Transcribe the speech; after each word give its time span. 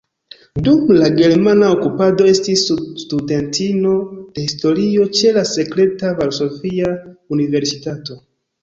Dum 0.67 0.87
la 1.01 1.09
germana 1.19 1.67
okupado 1.73 2.31
estis 2.31 2.63
studentino 3.03 3.93
de 4.17 4.49
historio 4.49 5.07
ĉe 5.21 5.37
la 5.39 5.47
sekreta 5.55 6.19
Varsovia 6.25 6.95
Universitato. 7.41 8.23